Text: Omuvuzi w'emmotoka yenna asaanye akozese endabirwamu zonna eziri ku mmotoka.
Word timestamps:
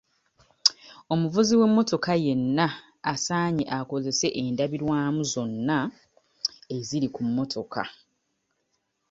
Omuvuzi 1.13 1.53
w'emmotoka 1.59 2.11
yenna 2.25 2.65
asaanye 3.13 3.63
akozese 3.77 4.27
endabirwamu 4.41 5.21
zonna 5.31 5.77
eziri 6.75 7.07
ku 7.15 7.21
mmotoka. 7.27 7.81